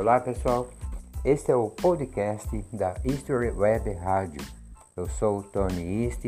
Olá 0.00 0.18
pessoal, 0.18 0.66
este 1.26 1.52
é 1.52 1.54
o 1.54 1.68
podcast 1.68 2.48
da 2.72 2.94
History 3.04 3.50
Web 3.50 3.92
Rádio. 3.92 4.40
Eu 4.96 5.06
sou 5.06 5.40
o 5.40 5.42
Tony 5.42 6.06
East 6.06 6.24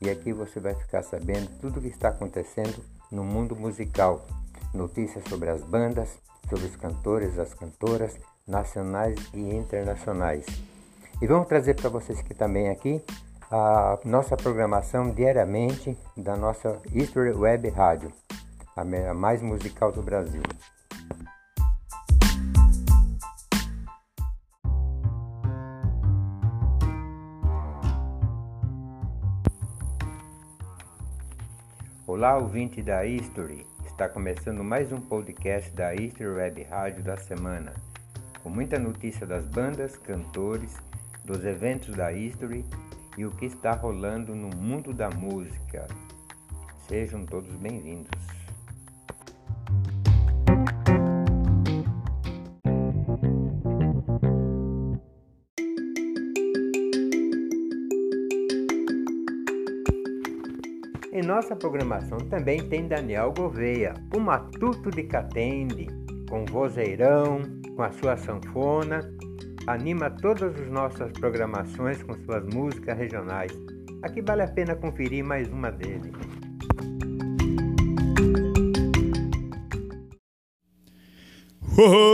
e 0.00 0.08
aqui 0.08 0.32
você 0.32 0.58
vai 0.58 0.74
ficar 0.74 1.02
sabendo 1.02 1.50
tudo 1.60 1.78
o 1.78 1.82
que 1.82 1.88
está 1.88 2.08
acontecendo 2.08 2.82
no 3.12 3.22
mundo 3.22 3.54
musical. 3.54 4.24
Notícias 4.72 5.22
sobre 5.28 5.50
as 5.50 5.62
bandas, 5.62 6.18
sobre 6.48 6.64
os 6.64 6.76
cantores, 6.76 7.38
as 7.38 7.52
cantoras, 7.52 8.18
nacionais 8.48 9.18
e 9.34 9.54
internacionais. 9.54 10.46
E 11.20 11.26
vamos 11.26 11.46
trazer 11.46 11.74
para 11.74 11.90
vocês 11.90 12.22
que 12.22 12.32
também 12.32 12.70
aqui 12.70 13.04
a 13.50 13.98
nossa 14.02 14.34
programação 14.34 15.10
diariamente 15.10 15.94
da 16.16 16.38
nossa 16.38 16.80
History 16.90 17.32
Web 17.32 17.68
Rádio, 17.68 18.10
a 18.74 19.12
mais 19.12 19.42
musical 19.42 19.92
do 19.92 20.02
Brasil. 20.02 20.40
Olá, 32.24 32.38
ouvinte 32.38 32.80
da 32.80 33.04
History. 33.04 33.66
Está 33.84 34.08
começando 34.08 34.64
mais 34.64 34.90
um 34.90 34.98
podcast 34.98 35.70
da 35.72 35.94
History 35.94 36.30
Web 36.30 36.62
Rádio 36.62 37.02
da 37.02 37.18
semana, 37.18 37.74
com 38.42 38.48
muita 38.48 38.78
notícia 38.78 39.26
das 39.26 39.46
bandas, 39.46 39.98
cantores, 39.98 40.74
dos 41.22 41.44
eventos 41.44 41.94
da 41.94 42.10
History 42.10 42.64
e 43.18 43.26
o 43.26 43.30
que 43.30 43.44
está 43.44 43.72
rolando 43.72 44.34
no 44.34 44.48
mundo 44.56 44.94
da 44.94 45.10
música. 45.10 45.86
Sejam 46.88 47.26
todos 47.26 47.54
bem-vindos. 47.56 48.43
Nossa 61.34 61.56
programação 61.56 62.16
também 62.18 62.60
tem 62.68 62.86
Daniel 62.86 63.32
Gouveia, 63.36 63.92
o 64.14 64.20
matuto 64.20 64.88
de 64.88 65.02
Catende, 65.02 65.88
com 66.30 66.44
vozeirão, 66.44 67.42
com 67.74 67.82
a 67.82 67.90
sua 67.90 68.16
sanfona, 68.16 69.00
anima 69.66 70.08
todas 70.10 70.54
as 70.54 70.70
nossas 70.70 71.10
programações 71.10 72.00
com 72.04 72.14
suas 72.20 72.44
músicas 72.54 72.96
regionais. 72.96 73.50
Aqui 74.04 74.22
vale 74.22 74.42
a 74.42 74.48
pena 74.48 74.76
conferir 74.76 75.24
mais 75.24 75.48
uma 75.48 75.72
dele. 75.72 76.12
Oi! 81.76 82.13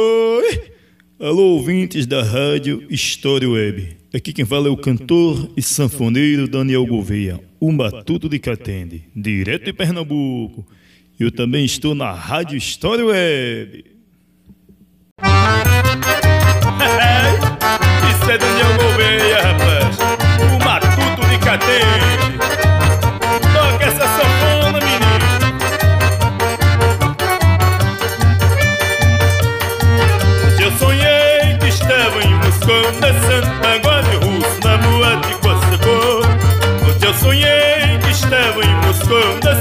Alô, 1.23 1.49
ouvintes 1.57 2.07
da 2.07 2.23
rádio 2.23 2.87
História 2.89 3.47
Web. 3.47 3.99
Aqui 4.15 4.33
quem 4.33 4.47
fala 4.47 4.69
é 4.69 4.71
o 4.71 4.77
cantor 4.77 5.51
e 5.55 5.61
sanfoneiro 5.61 6.49
Daniel 6.49 6.87
Gouveia, 6.87 7.39
o 7.61 7.71
Matuto 7.71 8.27
de 8.27 8.39
Catende, 8.39 9.05
direto 9.15 9.67
de 9.67 9.73
Pernambuco. 9.75 10.67
Eu 11.19 11.31
também 11.31 11.63
estou 11.63 11.95
na 11.95 12.11
Rádio 12.11 12.57
História 12.57 13.05
Web. 13.05 13.85
Isso 18.11 18.31
é 18.31 18.39
Daniel 18.39 18.79
Gouveia, 18.79 19.43
rapaz. 19.43 19.70
Estava 39.11 39.57
em 39.57 39.60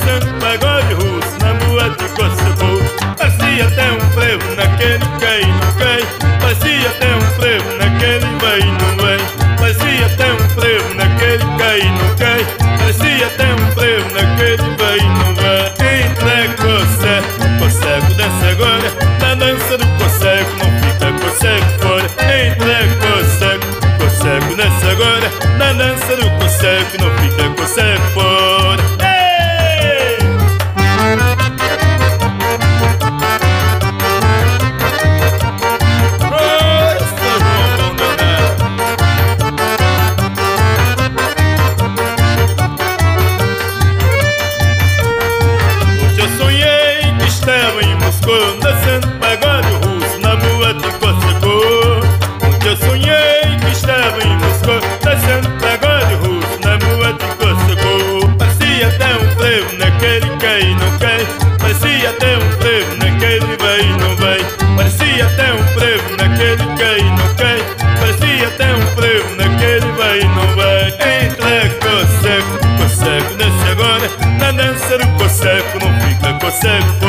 naquele 60.00 60.30
cai 60.38 60.62
e 60.62 60.76
não 60.76 60.98
cai 60.98 61.28
Parecia 61.60 62.10
até 62.10 62.38
um 62.38 62.52
frevo 62.62 62.96
naquele 62.98 63.58
vai 63.58 63.82
e 63.82 63.98
não 63.98 64.16
vai 64.16 64.40
Parecia 64.76 65.26
até 65.26 65.54
um 65.54 65.64
frevo 65.78 66.16
naquele 66.18 66.78
cai 66.78 67.00
e 67.00 67.04
não 67.04 67.36
cai 67.36 67.60
Parecia 68.00 68.48
até 68.48 68.74
um 68.74 68.82
frevo 68.96 69.36
naquele 69.36 69.92
vai 69.98 70.20
e 70.20 70.24
não 70.24 70.56
vai 70.56 70.88
Entra, 70.88 71.70
consegue, 71.80 72.78
consegue, 72.78 73.36
desce 73.36 73.72
agora. 73.72 74.10
Na 74.40 74.52
dança 74.52 74.98
do 74.98 75.08
consegue, 75.18 75.64
não 75.82 75.94
fica, 76.02 76.34
consegue 76.40 77.00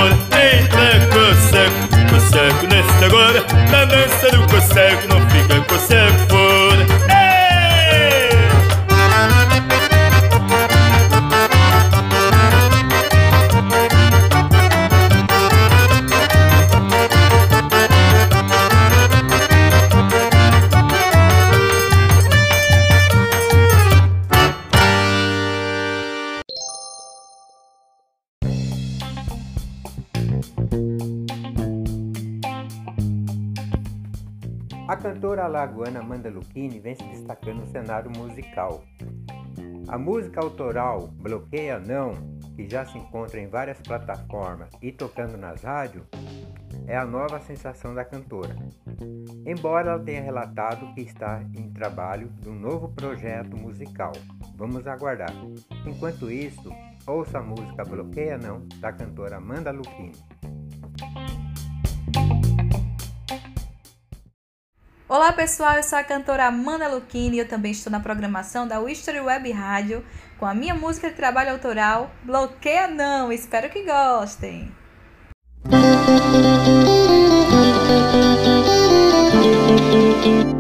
cantora 35.30 35.44
alagoana 35.44 36.00
Amanda 36.00 36.28
Lucchini 36.28 36.80
vem 36.80 36.96
se 36.96 37.04
destacando 37.04 37.60
no 37.60 37.66
cenário 37.66 38.10
musical. 38.16 38.82
A 39.86 39.96
música 39.96 40.40
autoral 40.40 41.06
Bloqueia 41.06 41.78
Não, 41.78 42.14
que 42.56 42.68
já 42.68 42.84
se 42.84 42.98
encontra 42.98 43.38
em 43.40 43.46
várias 43.46 43.80
plataformas 43.80 44.70
e 44.82 44.90
tocando 44.90 45.36
nas 45.36 45.62
rádios, 45.62 46.04
é 46.88 46.96
a 46.96 47.04
nova 47.06 47.38
sensação 47.38 47.94
da 47.94 48.04
cantora. 48.04 48.56
Embora 49.46 49.92
ela 49.92 50.02
tenha 50.02 50.20
relatado 50.20 50.92
que 50.94 51.02
está 51.02 51.40
em 51.56 51.70
trabalho 51.70 52.28
de 52.40 52.48
um 52.48 52.58
novo 52.58 52.88
projeto 52.88 53.56
musical. 53.56 54.10
Vamos 54.56 54.84
aguardar. 54.88 55.32
Enquanto 55.86 56.28
isso, 56.28 56.72
ouça 57.06 57.38
a 57.38 57.42
música 57.42 57.84
Bloqueia 57.84 58.36
Não, 58.36 58.66
da 58.80 58.92
cantora 58.92 59.36
Amanda 59.36 59.70
Lucchini. 59.70 60.39
Olá 65.10 65.32
pessoal, 65.32 65.74
eu 65.74 65.82
sou 65.82 65.98
a 65.98 66.04
cantora 66.04 66.46
Amanda 66.46 66.86
Lucchini 66.86 67.34
e 67.34 67.40
eu 67.40 67.48
também 67.48 67.72
estou 67.72 67.90
na 67.90 67.98
programação 67.98 68.64
da 68.68 68.80
History 68.80 69.18
Web 69.18 69.50
Rádio 69.50 70.04
com 70.38 70.46
a 70.46 70.54
minha 70.54 70.72
música 70.72 71.10
de 71.10 71.16
trabalho 71.16 71.50
autoral 71.50 72.12
Bloqueia 72.22 72.86
Não. 72.86 73.32
Espero 73.32 73.68
que 73.70 73.82
gostem. 73.82 74.70
Diz 80.22 80.59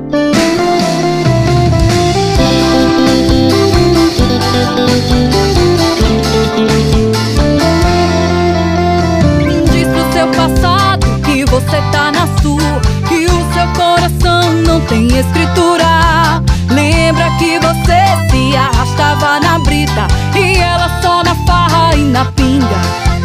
não 14.66 14.80
tem 14.82 15.06
escritura. 15.06 16.40
Lembra 16.70 17.28
que 17.38 17.58
você 17.58 18.00
se 18.30 18.56
arrastava 18.56 19.40
na 19.40 19.58
brita 19.58 20.06
E 20.36 20.58
ela 20.58 20.88
só 21.02 21.22
na 21.24 21.34
farra 21.44 21.96
e 21.96 22.04
na 22.04 22.24
pinga, 22.26 22.76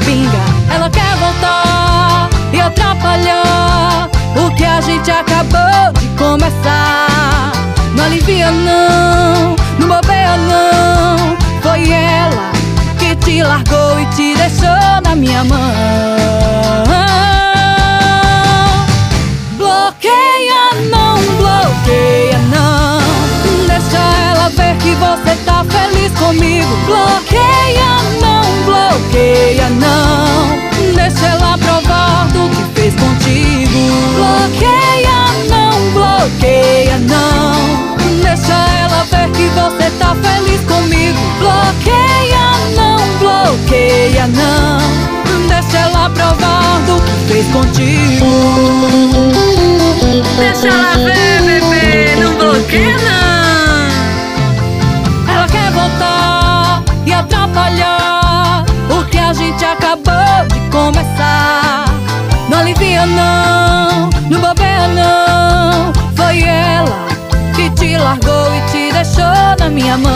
pinga. 0.04 0.74
Ela 0.74 0.90
quer 0.90 1.16
voltar 1.18 2.30
e 2.52 2.60
atrapalhar 2.60 4.10
O 4.36 4.50
que 4.56 4.66
a 4.66 4.82
gente 4.82 5.12
acabou 5.12 5.94
de 6.00 6.08
começar. 6.18 7.52
Não 7.96 8.06
alivia 8.06 8.50
não, 8.50 9.56
não 9.80 9.88
bobeia 9.88 10.38
não. 10.38 11.38
Foi 11.62 11.92
ela 11.92 12.52
que 12.98 13.16
te 13.16 13.44
largou 13.44 14.00
e 14.00 14.06
te 14.16 14.36
deixou 14.36 15.02
na 15.04 15.16
minha 15.16 15.44
mão. 15.44 16.15
Bloqueia 26.86 27.98
não, 28.22 28.44
bloqueia 28.66 29.70
não. 29.70 30.94
Deixa 30.96 31.26
ela 31.28 31.58
provar 31.58 32.28
do 32.28 32.50
que 32.50 32.64
fez 32.80 32.94
contigo. 32.96 33.80
Bloqueia 34.16 35.20
não, 35.50 35.72
bloqueia 35.92 36.98
não. 37.00 37.56
Deixa 38.22 38.54
ela 38.54 39.04
ver 39.06 39.30
que 39.32 39.48
você 39.50 39.90
tá 39.98 40.16
feliz 40.16 40.62
comigo. 40.62 41.18
Bloqueia 41.40 42.54
não, 42.76 42.98
bloqueia 43.20 44.28
não. 44.28 44.78
Deixa 45.48 45.78
ela 45.80 46.10
provar 46.12 46.80
do 46.86 47.02
que 47.02 47.34
fez 47.34 47.46
contigo. 47.48 48.26
Deixa 50.38 50.68
ela 50.68 50.96
ver, 50.98 51.15
acabou 59.96 60.48
de 60.48 60.60
começar. 60.70 61.86
Não 62.50 62.60
alivia 62.60 63.06
não, 63.06 64.10
não 64.30 64.42
bobeia 64.42 64.88
não. 64.90 65.94
Foi 66.16 66.42
ela 66.44 67.08
que 67.56 67.70
te 67.72 67.98
largou 67.98 68.56
e 68.56 68.62
te 68.72 68.92
deixou 68.92 69.56
na 69.60 69.70
minha 69.70 69.98
mão. 69.98 70.12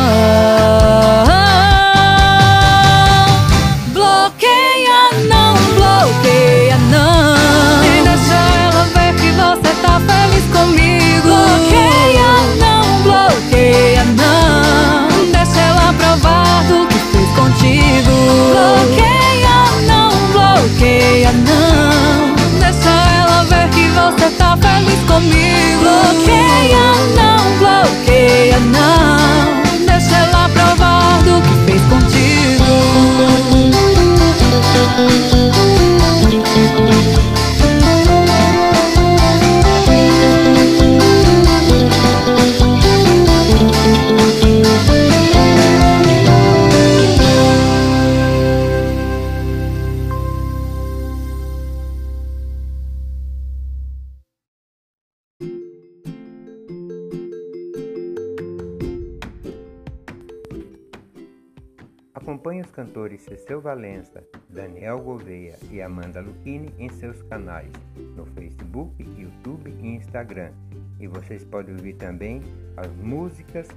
Acompanhe 62.22 62.60
os 62.60 62.70
cantores 62.70 63.22
Cecil 63.22 63.62
Valença, 63.62 64.22
Daniel 64.50 65.00
Gouveia 65.00 65.58
e 65.72 65.82
Amanda 65.82 66.20
Lucchini 66.20 66.70
em 66.78 66.90
seus 66.90 67.22
canais 67.24 67.72
no 68.14 68.26
Facebook, 68.26 68.94
YouTube 69.18 69.74
e 69.82 69.88
Instagram. 69.96 70.52
E 71.00 71.08
vocês 71.08 71.46
podem 71.46 71.76
ouvir 71.76 71.94
também 71.94 72.42
as 72.76 72.92
músicas 72.98 73.70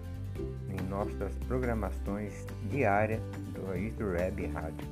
em 0.69 0.89
nossas 0.89 1.33
programações 1.47 2.45
diárias 2.69 3.21
do 3.55 3.77
Isto 3.77 4.07
Web 4.07 4.47
Rádio. 4.49 4.89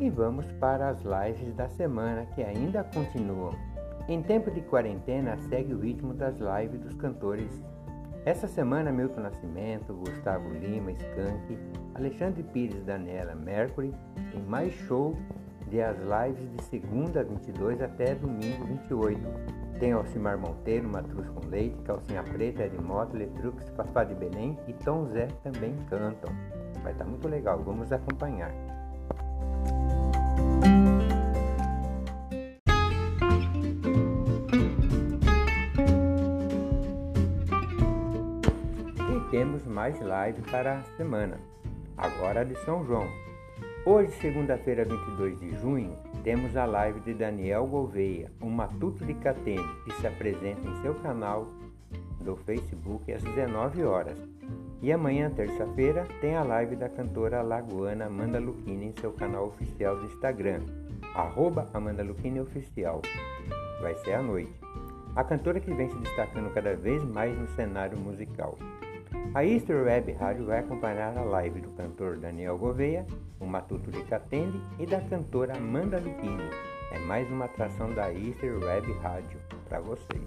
E 0.00 0.10
vamos 0.10 0.50
para 0.58 0.88
as 0.88 0.98
lives 1.04 1.54
da 1.54 1.68
semana 1.68 2.26
que 2.34 2.42
ainda 2.42 2.82
continuam. 2.82 3.67
Em 4.08 4.22
tempo 4.22 4.50
de 4.50 4.62
quarentena, 4.62 5.36
segue 5.50 5.74
o 5.74 5.80
ritmo 5.80 6.14
das 6.14 6.38
lives 6.38 6.80
dos 6.80 6.94
cantores. 6.94 7.62
Essa 8.24 8.48
semana, 8.48 8.90
Milton 8.90 9.20
Nascimento, 9.20 9.92
Gustavo 9.92 10.48
Lima, 10.48 10.92
Skank, 10.92 11.58
Alexandre 11.94 12.42
Pires, 12.42 12.82
Daniela 12.84 13.34
Mercury 13.34 13.94
e 14.34 14.38
mais 14.38 14.72
show 14.72 15.14
de 15.68 15.82
as 15.82 15.98
lives 15.98 16.50
de 16.56 16.62
segunda 16.64 17.22
22 17.22 17.82
até 17.82 18.14
domingo 18.14 18.64
28. 18.64 19.20
Tem 19.78 19.92
Alcimar 19.92 20.38
Monteiro, 20.38 20.88
Matruz 20.88 21.28
com 21.28 21.46
Leite, 21.46 21.76
Calcinha 21.82 22.22
Preta, 22.22 22.64
Ed 22.64 22.78
Moto, 22.78 23.14
Letrux, 23.14 23.68
Fafá 23.76 24.04
de 24.04 24.14
Belém 24.14 24.58
e 24.66 24.72
Tom 24.72 25.04
Zé 25.08 25.28
também 25.42 25.76
cantam. 25.90 26.34
Vai 26.82 26.92
estar 26.92 27.04
muito 27.04 27.28
legal, 27.28 27.62
vamos 27.62 27.92
acompanhar. 27.92 28.54
Temos 39.38 39.64
mais 39.64 40.00
live 40.00 40.42
para 40.50 40.80
a 40.80 40.82
semana, 40.96 41.38
agora 41.96 42.44
de 42.44 42.56
São 42.64 42.84
João. 42.84 43.06
Hoje, 43.86 44.10
segunda-feira, 44.20 44.84
22 44.84 45.38
de 45.38 45.54
junho, 45.60 45.96
temos 46.24 46.56
a 46.56 46.64
live 46.64 46.98
de 47.02 47.14
Daniel 47.14 47.64
Gouveia, 47.64 48.32
um 48.42 48.50
matuto 48.50 49.04
de 49.04 49.14
Catene, 49.14 49.62
que 49.84 49.92
se 49.92 50.08
apresenta 50.08 50.66
em 50.66 50.82
seu 50.82 50.92
canal 50.96 51.46
do 52.20 52.34
Facebook 52.34 53.12
às 53.12 53.22
19 53.22 53.84
horas. 53.84 54.18
E 54.82 54.90
amanhã, 54.90 55.30
terça-feira, 55.30 56.04
tem 56.20 56.34
a 56.34 56.42
live 56.42 56.74
da 56.74 56.88
cantora 56.88 57.40
lagoana 57.40 58.06
Amanda 58.06 58.40
Lucchini 58.40 58.86
em 58.86 59.00
seu 59.00 59.12
canal 59.12 59.46
oficial 59.46 59.96
do 59.98 60.06
Instagram, 60.06 60.62
arroba 61.14 61.68
Amanda 61.72 62.02
Lucchini 62.02 62.40
Oficial. 62.40 63.02
Vai 63.80 63.94
ser 63.98 64.14
à 64.14 64.20
noite. 64.20 64.52
A 65.14 65.22
cantora 65.22 65.60
que 65.60 65.72
vem 65.72 65.88
se 65.88 65.96
destacando 65.98 66.52
cada 66.52 66.74
vez 66.74 67.04
mais 67.04 67.38
no 67.38 67.46
cenário 67.54 67.96
musical. 67.96 68.58
A 69.34 69.44
Easter 69.44 69.84
Web 69.84 70.12
Rádio 70.12 70.46
vai 70.46 70.60
acompanhar 70.60 71.16
a 71.16 71.22
live 71.22 71.60
do 71.60 71.70
cantor 71.72 72.16
Daniel 72.16 72.56
Gouveia, 72.56 73.06
o 73.38 73.46
Matuto 73.46 73.90
de 73.90 74.02
Catende 74.04 74.60
e 74.78 74.86
da 74.86 75.00
cantora 75.02 75.56
Amanda 75.56 75.98
Lucchini. 75.98 76.50
É 76.92 76.98
mais 77.00 77.30
uma 77.30 77.44
atração 77.44 77.92
da 77.94 78.12
Easter 78.12 78.58
Web 78.58 78.90
Rádio 78.94 79.38
para 79.68 79.80
vocês. 79.80 80.22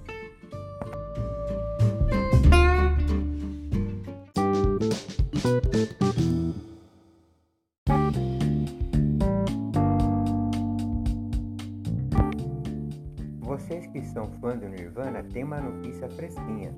Vocês 13.40 13.88
que 13.88 14.02
são 14.06 14.32
fãs 14.40 14.60
do 14.60 14.70
Nirvana 14.70 15.24
têm 15.24 15.44
uma 15.44 15.60
notícia 15.60 16.08
fresquinha. 16.10 16.74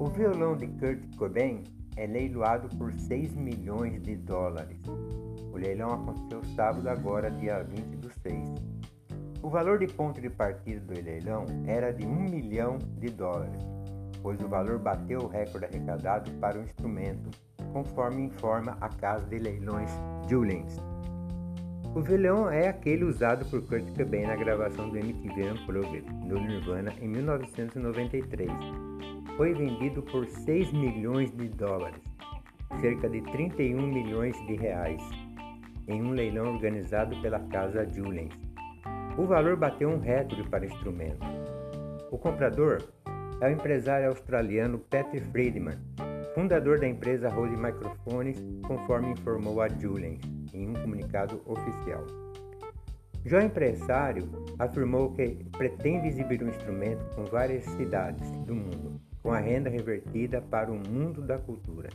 O 0.00 0.06
violão 0.06 0.56
de 0.56 0.68
Kurt 0.68 1.16
Cobain 1.16 1.64
é 1.96 2.06
leiloado 2.06 2.68
por 2.76 2.92
6 2.92 3.34
milhões 3.34 4.00
de 4.00 4.14
dólares. 4.14 4.78
O 5.52 5.56
leilão 5.56 5.92
aconteceu 5.92 6.40
sábado, 6.54 6.88
agora, 6.88 7.32
dia 7.32 7.64
20 7.64 7.96
do 7.96 8.08
6. 8.22 8.48
O 9.42 9.50
valor 9.50 9.80
de 9.80 9.88
ponto 9.88 10.20
de 10.20 10.30
partida 10.30 10.80
do 10.82 10.94
leilão 11.02 11.44
era 11.66 11.92
de 11.92 12.06
1 12.06 12.30
milhão 12.30 12.78
de 12.98 13.10
dólares, 13.10 13.60
pois 14.22 14.40
o 14.40 14.46
valor 14.46 14.78
bateu 14.78 15.22
o 15.22 15.26
recorde 15.26 15.66
arrecadado 15.66 16.30
para 16.34 16.60
o 16.60 16.62
instrumento, 16.62 17.30
conforme 17.72 18.22
informa 18.22 18.78
a 18.80 18.88
casa 18.88 19.26
de 19.26 19.38
leilões 19.40 19.90
Julians. 20.28 20.76
O 21.92 22.00
violão 22.00 22.48
é 22.48 22.68
aquele 22.68 23.02
usado 23.02 23.44
por 23.46 23.62
Kurt 23.62 23.88
Cobain 23.96 24.26
na 24.28 24.36
gravação 24.36 24.90
do 24.90 24.96
MTV 24.96 25.50
Unplugged 25.50 26.02
do 26.28 26.38
Nirvana 26.38 26.92
em 27.00 27.08
1993 27.08 28.87
foi 29.38 29.54
vendido 29.54 30.02
por 30.02 30.26
6 30.26 30.72
milhões 30.72 31.30
de 31.30 31.48
dólares, 31.48 32.02
cerca 32.80 33.08
de 33.08 33.22
31 33.22 33.86
milhões 33.86 34.36
de 34.48 34.56
reais, 34.56 35.00
em 35.86 36.02
um 36.02 36.10
leilão 36.10 36.54
organizado 36.54 37.14
pela 37.22 37.38
casa 37.46 37.86
Julians. 37.86 38.34
O 39.16 39.26
valor 39.26 39.54
bateu 39.54 39.90
um 39.90 40.00
recorde 40.00 40.42
para 40.50 40.64
o 40.64 40.66
instrumento. 40.66 41.24
O 42.10 42.18
comprador 42.18 42.82
é 43.40 43.46
o 43.46 43.52
empresário 43.52 44.08
australiano 44.08 44.80
Patrick 44.80 45.24
Friedman, 45.30 45.78
fundador 46.34 46.80
da 46.80 46.88
empresa 46.88 47.28
Rose 47.28 47.56
Microphones, 47.56 48.44
conforme 48.66 49.12
informou 49.12 49.60
a 49.60 49.68
Julian 49.68 50.16
em 50.52 50.68
um 50.68 50.72
comunicado 50.72 51.40
oficial. 51.46 52.04
Já 53.24 53.38
o 53.38 53.42
empresário 53.42 54.28
afirmou 54.58 55.12
que 55.12 55.44
pretende 55.56 56.08
exibir 56.08 56.42
o 56.42 56.48
instrumento 56.48 57.04
com 57.14 57.24
várias 57.24 57.64
cidades 57.66 58.28
do 58.44 58.54
mundo, 58.56 59.00
com 59.22 59.32
a 59.32 59.38
renda 59.38 59.68
revertida 59.68 60.40
para 60.40 60.70
o 60.70 60.76
mundo 60.76 61.22
da 61.22 61.38
cultura. 61.38 61.88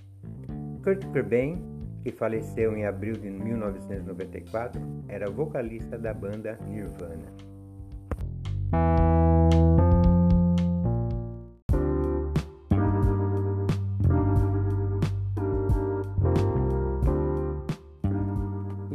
Kurt 0.83 1.05
Cobain, 1.05 1.61
que 2.03 2.11
faleceu 2.11 2.75
em 2.75 2.85
abril 2.85 3.13
de 3.13 3.29
1994, 3.29 4.81
era 5.07 5.29
vocalista 5.29 5.97
da 5.97 6.13
banda 6.13 6.59
Nirvana. 6.67 7.31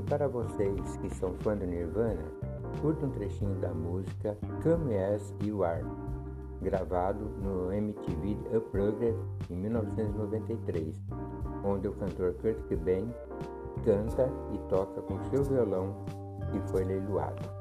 para 0.09 0.27
vocês 0.27 0.97
que 0.97 1.15
são 1.15 1.35
fã 1.35 1.57
do 1.57 1.67
Nirvana, 1.67 2.25
curta 2.81 3.07
um 3.07 3.11
trechinho 3.11 3.55
da 3.57 3.73
música 3.73 4.37
Come 4.63 4.97
As 4.97 5.35
You 5.45 5.63
Are, 5.63 5.85
gravado 6.63 7.25
no 7.43 7.73
MTV 7.73 8.37
Unplugged 8.53 9.17
em 9.51 9.57
1993, 9.57 10.97
onde 11.65 11.89
o 11.89 11.93
cantor 11.93 12.35
Kurt 12.35 12.59
Cobain 12.69 13.13
canta 13.85 14.31
e 14.53 14.59
toca 14.69 15.01
com 15.03 15.23
seu 15.31 15.45
violão 15.45 15.95
que 16.51 16.61
foi 16.71 16.85
leiloado. 16.85 17.58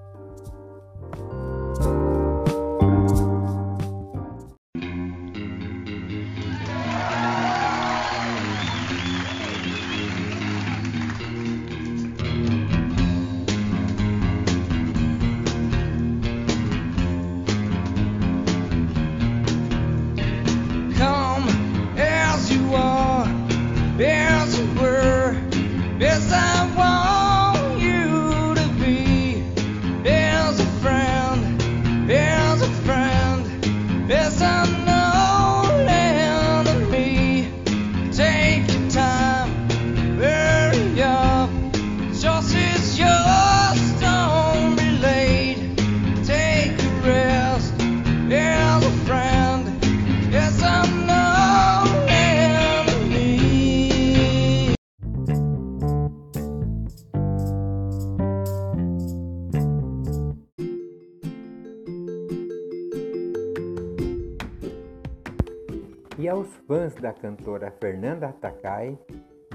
E 66.28 66.30
aos 66.30 66.54
fãs 66.68 66.94
da 66.96 67.14
cantora 67.14 67.72
Fernanda 67.80 68.36
Takai, 68.42 69.00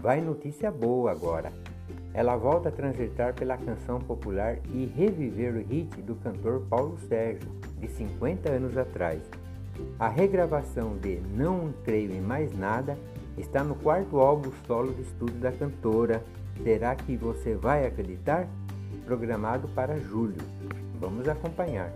vai 0.00 0.22
notícia 0.22 0.70
boa 0.70 1.10
agora. 1.10 1.52
Ela 2.14 2.34
volta 2.34 2.70
a 2.70 2.72
transitar 2.72 3.34
pela 3.34 3.58
canção 3.58 4.00
popular 4.00 4.56
e 4.72 4.86
reviver 4.86 5.54
o 5.54 5.60
hit 5.60 6.00
do 6.00 6.14
cantor 6.14 6.62
Paulo 6.70 6.96
Sérgio, 7.10 7.46
de 7.78 7.88
50 7.88 8.50
anos 8.50 8.78
atrás. 8.78 9.20
A 9.98 10.08
regravação 10.08 10.96
de 10.96 11.20
Não 11.36 11.74
Creio 11.84 12.10
em 12.10 12.22
Mais 12.22 12.56
Nada 12.56 12.96
está 13.36 13.62
no 13.62 13.74
quarto 13.74 14.18
álbum 14.18 14.50
solo 14.66 14.94
de 14.94 15.02
estúdio 15.02 15.40
da 15.40 15.52
cantora. 15.52 16.24
Será 16.64 16.96
que 16.96 17.18
você 17.18 17.54
vai 17.54 17.84
acreditar? 17.84 18.48
Programado 19.04 19.68
para 19.74 19.98
julho. 19.98 20.40
Vamos 20.98 21.28
acompanhar. 21.28 21.92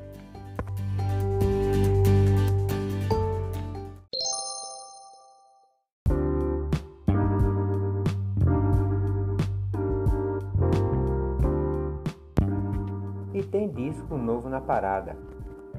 Novo 14.26 14.48
na 14.48 14.60
parada. 14.60 15.16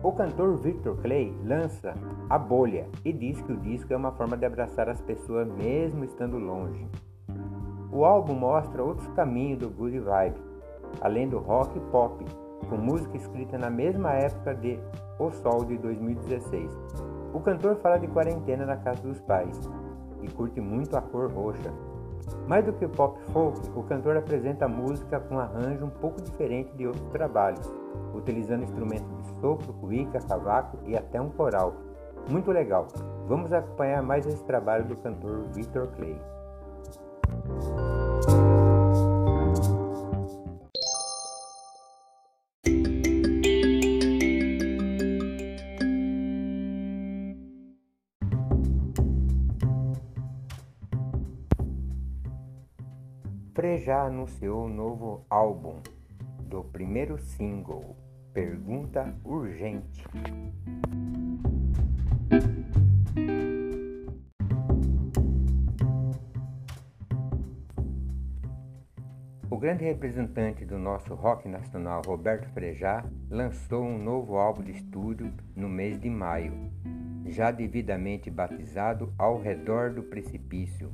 O 0.01 0.11
cantor 0.11 0.55
Victor 0.57 0.95
Clay 1.01 1.35
lança 1.43 1.93
A 2.29 2.37
Bolha 2.37 2.87
e 3.03 3.11
diz 3.11 3.41
que 3.41 3.51
o 3.51 3.57
disco 3.57 3.91
é 3.91 3.97
uma 3.97 4.11
forma 4.13 4.37
de 4.37 4.45
abraçar 4.45 4.87
as 4.87 5.01
pessoas 5.01 5.47
mesmo 5.49 6.05
estando 6.05 6.37
longe. 6.37 6.87
O 7.91 8.05
álbum 8.05 8.35
mostra 8.35 8.83
outros 8.83 9.07
caminhos 9.09 9.59
do 9.59 9.69
good 9.69 9.99
vibe, 9.99 10.39
além 11.01 11.27
do 11.27 11.39
rock 11.39 11.77
e 11.77 11.81
pop, 11.91 12.23
com 12.69 12.77
música 12.77 13.17
escrita 13.17 13.57
na 13.57 13.69
mesma 13.69 14.13
época 14.13 14.55
de 14.55 14.79
O 15.19 15.29
Sol 15.31 15.65
de 15.65 15.77
2016. 15.77 16.71
O 17.33 17.39
cantor 17.39 17.75
fala 17.77 17.97
de 17.97 18.07
quarentena 18.07 18.65
na 18.65 18.77
casa 18.77 19.01
dos 19.01 19.19
pais 19.21 19.59
e 20.21 20.27
curte 20.29 20.61
muito 20.61 20.95
a 20.95 21.01
cor 21.01 21.31
roxa, 21.31 21.73
mais 22.47 22.65
do 22.65 22.73
que 22.73 22.87
pop 22.87 23.19
folk, 23.31 23.59
o 23.75 23.83
cantor 23.83 24.17
apresenta 24.17 24.67
música 24.67 25.19
com 25.19 25.39
arranjo 25.39 25.85
um 25.85 25.89
pouco 25.89 26.21
diferente 26.21 26.71
de 26.75 26.87
outros 26.87 27.07
trabalhos, 27.09 27.71
utilizando 28.13 28.63
instrumentos 28.63 29.07
de 29.23 29.39
sopro, 29.39 29.73
cuíca, 29.73 30.19
cavaco 30.27 30.77
e 30.85 30.95
até 30.95 31.21
um 31.21 31.29
coral. 31.29 31.73
Muito 32.29 32.51
legal! 32.51 32.87
Vamos 33.27 33.51
acompanhar 33.51 34.01
mais 34.01 34.25
esse 34.25 34.43
trabalho 34.43 34.85
do 34.85 34.95
cantor 34.97 35.43
Victor 35.53 35.87
Clay. 35.95 36.17
Frejá 53.87 54.03
anunciou 54.03 54.65
o 54.65 54.67
novo 54.67 55.25
álbum 55.29 55.79
do 56.41 56.61
primeiro 56.61 57.17
single, 57.17 57.95
Pergunta 58.33 59.15
Urgente. 59.23 60.03
O 69.49 69.57
grande 69.57 69.85
representante 69.85 70.65
do 70.65 70.77
nosso 70.77 71.15
rock 71.15 71.47
nacional, 71.47 72.01
Roberto 72.05 72.49
Frejá, 72.49 73.05
lançou 73.29 73.85
um 73.85 73.97
novo 73.97 74.35
álbum 74.35 74.63
de 74.63 74.73
estúdio 74.73 75.33
no 75.55 75.69
mês 75.69 75.97
de 75.97 76.09
maio, 76.09 76.51
já 77.25 77.51
devidamente 77.51 78.29
batizado 78.29 79.13
Ao 79.17 79.41
Redor 79.41 79.93
do 79.93 80.03
Precipício. 80.03 80.91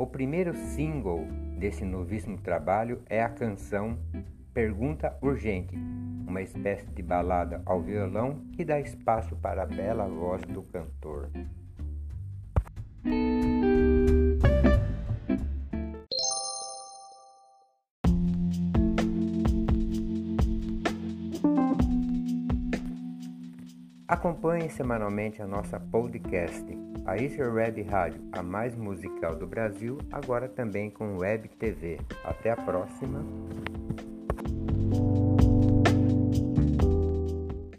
O 0.00 0.06
primeiro 0.06 0.54
single 0.54 1.26
desse 1.58 1.84
novíssimo 1.84 2.38
trabalho 2.38 3.02
é 3.04 3.22
a 3.22 3.28
canção 3.28 3.98
Pergunta 4.54 5.14
Urgente, 5.20 5.76
uma 6.26 6.40
espécie 6.40 6.86
de 6.86 7.02
balada 7.02 7.60
ao 7.66 7.82
violão 7.82 8.42
que 8.56 8.64
dá 8.64 8.80
espaço 8.80 9.36
para 9.36 9.64
a 9.64 9.66
bela 9.66 10.08
voz 10.08 10.40
do 10.46 10.62
cantor. 10.62 11.28
Acompanhe 24.10 24.68
semanalmente 24.68 25.40
a 25.40 25.46
nossa 25.46 25.78
podcast, 25.78 26.66
a 27.06 27.16
Easter 27.16 27.54
Web 27.54 27.80
Rádio, 27.82 28.20
a 28.32 28.42
mais 28.42 28.74
musical 28.74 29.36
do 29.36 29.46
Brasil, 29.46 29.98
agora 30.10 30.48
também 30.48 30.90
com 30.90 31.18
Web 31.18 31.48
TV. 31.50 32.00
Até 32.24 32.50
a 32.50 32.56
próxima! 32.56 33.24